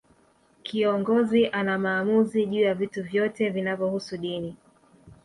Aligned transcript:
Kiongozi 0.63 1.47
ana 1.47 1.79
maamuzi 1.79 2.45
juu 2.45 2.61
ya 2.61 2.73
vitu 2.73 3.03
vyote 3.03 3.49
vinavyohusu 3.49 4.17
dini 4.17 4.57